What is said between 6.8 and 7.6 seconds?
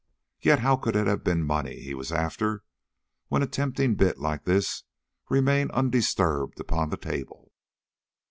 the table?"